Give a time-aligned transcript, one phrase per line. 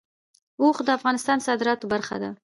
[0.61, 2.29] اوښ د افغانستان د صادراتو برخه ده.